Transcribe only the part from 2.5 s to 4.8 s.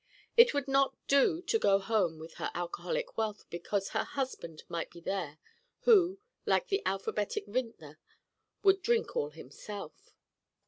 alcoholic wealth because the husband